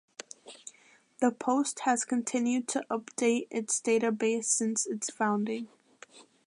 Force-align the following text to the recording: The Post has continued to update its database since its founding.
The 1.19 1.29
Post 1.29 1.81
has 1.81 2.05
continued 2.05 2.67
to 2.69 2.83
update 2.89 3.45
its 3.51 3.79
database 3.79 4.45
since 4.45 4.87
its 4.87 5.11
founding. 5.11 5.67